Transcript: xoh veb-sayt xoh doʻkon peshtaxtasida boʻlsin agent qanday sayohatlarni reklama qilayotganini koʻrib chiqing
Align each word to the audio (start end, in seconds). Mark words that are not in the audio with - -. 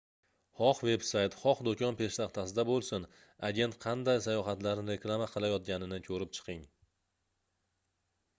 xoh 0.59 0.79
veb-sayt 0.85 1.35
xoh 1.41 1.59
doʻkon 1.67 1.99
peshtaxtasida 1.99 2.65
boʻlsin 2.69 3.05
agent 3.51 3.77
qanday 3.85 4.19
sayohatlarni 4.29 4.89
reklama 4.97 5.29
qilayotganini 5.37 6.01
koʻrib 6.09 6.35
chiqing 6.41 6.67